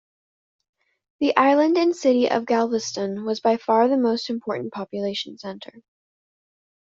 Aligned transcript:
The 1.19 1.37
island 1.37 1.77
and 1.77 1.95
city 1.95 2.27
of 2.27 2.47
Galveston 2.47 3.23
was 3.23 3.39
by 3.39 3.57
far 3.57 3.87
the 3.87 3.97
most 3.99 4.31
important 4.31 4.73
population 4.73 5.37
center. 5.37 5.83